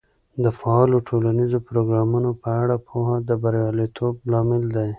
د 0.43 0.45
فعالو 0.59 0.97
ټولنیزو 1.09 1.59
پروګرامونو 1.67 2.29
په 2.41 2.49
اړه 2.61 2.75
پوهه 2.87 3.15
د 3.29 3.29
بریالیتوب 3.43 4.13
لامل 4.31 4.63
دی. 4.75 4.89